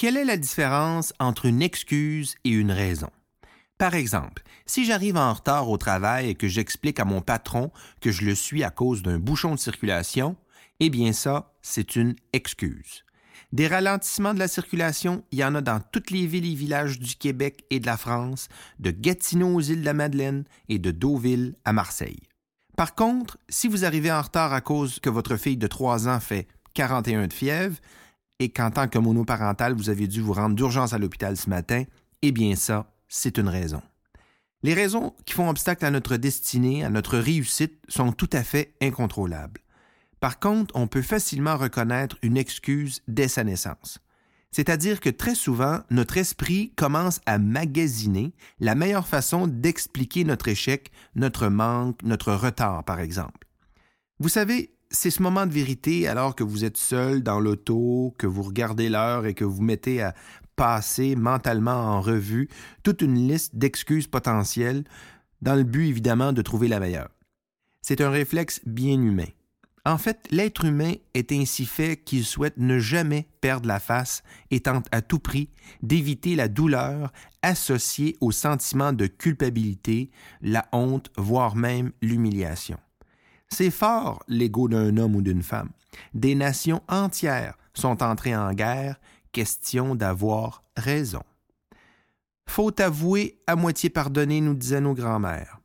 [0.00, 3.10] Quelle est la différence entre une excuse et une raison?
[3.76, 7.70] Par exemple, si j'arrive en retard au travail et que j'explique à mon patron
[8.00, 10.36] que je le suis à cause d'un bouchon de circulation,
[10.80, 13.04] eh bien ça, c'est une excuse.
[13.52, 16.98] Des ralentissements de la circulation, il y en a dans toutes les villes et villages
[16.98, 18.48] du Québec et de la France,
[18.78, 22.22] de Gatineau aux îles de la Madeleine et de Deauville à Marseille.
[22.74, 26.20] Par contre, si vous arrivez en retard à cause que votre fille de 3 ans
[26.20, 27.76] fait 41 de fièvre,
[28.40, 31.84] et qu'en tant que monoparental, vous avez dû vous rendre d'urgence à l'hôpital ce matin,
[32.22, 33.82] eh bien ça, c'est une raison.
[34.62, 38.74] Les raisons qui font obstacle à notre destinée, à notre réussite, sont tout à fait
[38.80, 39.60] incontrôlables.
[40.20, 44.00] Par contre, on peut facilement reconnaître une excuse dès sa naissance.
[44.52, 50.90] C'est-à-dire que très souvent, notre esprit commence à magasiner la meilleure façon d'expliquer notre échec,
[51.14, 53.46] notre manque, notre retard, par exemple.
[54.18, 58.26] Vous savez, c'est ce moment de vérité alors que vous êtes seul dans l'auto, que
[58.26, 60.14] vous regardez l'heure et que vous mettez à
[60.56, 62.48] passer mentalement en revue
[62.82, 64.84] toute une liste d'excuses potentielles
[65.42, 67.08] dans le but évidemment de trouver la meilleure.
[67.82, 69.28] C'est un réflexe bien humain.
[69.86, 74.60] En fait, l'être humain est ainsi fait qu'il souhaite ne jamais perdre la face et
[74.60, 75.48] tente à tout prix
[75.82, 77.10] d'éviter la douleur
[77.40, 80.10] associée au sentiment de culpabilité,
[80.42, 82.78] la honte, voire même l'humiliation.
[83.52, 85.70] C'est fort l'ego d'un homme ou d'une femme.
[86.14, 89.00] Des nations entières sont entrées en guerre,
[89.32, 91.22] question d'avoir raison.
[92.48, 95.60] Faut avouer, à moitié pardonner, nous disaient nos grands-mères.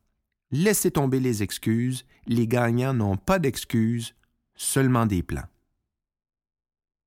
[0.52, 4.16] Laissez tomber les excuses, les gagnants n'ont pas d'excuses,
[4.55, 5.47] seulement des plans.